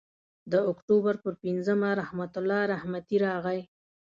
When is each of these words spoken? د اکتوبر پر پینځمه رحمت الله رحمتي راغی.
د 0.51 0.53
اکتوبر 0.71 1.13
پر 1.23 1.33
پینځمه 1.43 1.89
رحمت 2.01 2.31
الله 2.39 2.61
رحمتي 2.73 3.17
راغی. 3.25 3.61